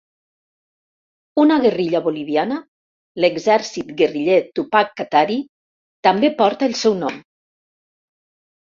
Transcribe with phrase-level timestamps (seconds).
[1.43, 2.57] Una guerrilla boliviana,
[3.25, 5.41] l'exèrcit guerriller Tupac Katari,
[6.11, 7.25] també porta el seu nom.